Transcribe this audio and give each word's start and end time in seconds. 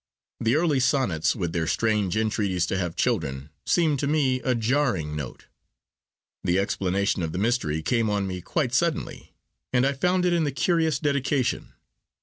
The 0.39 0.55
early 0.55 0.79
sonnets, 0.79 1.35
with 1.35 1.53
their 1.53 1.67
strange 1.67 2.17
entreaties 2.17 2.65
to 2.65 2.77
have 2.79 2.95
children, 2.95 3.51
seemed 3.67 3.99
to 3.99 4.07
me 4.07 4.39
a 4.41 4.55
jarring 4.55 5.15
note. 5.15 5.45
The 6.43 6.57
explanation 6.57 7.21
of 7.21 7.33
the 7.33 7.37
mystery 7.37 7.83
came 7.83 8.09
on 8.09 8.25
me 8.25 8.41
quite 8.41 8.73
suddenly, 8.73 9.35
and 9.71 9.85
I 9.85 9.93
found 9.93 10.25
it 10.25 10.33
in 10.33 10.43
the 10.43 10.51
curious 10.51 10.97
dedication. 10.97 11.73